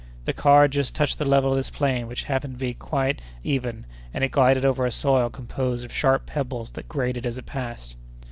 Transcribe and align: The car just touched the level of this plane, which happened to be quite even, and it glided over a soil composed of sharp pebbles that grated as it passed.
The 0.25 0.33
car 0.33 0.67
just 0.67 0.95
touched 0.95 1.19
the 1.19 1.25
level 1.25 1.51
of 1.51 1.57
this 1.57 1.69
plane, 1.69 2.07
which 2.07 2.23
happened 2.23 2.55
to 2.55 2.57
be 2.59 2.73
quite 2.73 3.21
even, 3.43 3.85
and 4.15 4.23
it 4.23 4.31
glided 4.31 4.65
over 4.65 4.83
a 4.83 4.89
soil 4.89 5.29
composed 5.29 5.85
of 5.85 5.93
sharp 5.93 6.25
pebbles 6.25 6.71
that 6.71 6.89
grated 6.89 7.23
as 7.23 7.37
it 7.37 7.45
passed. 7.45 7.95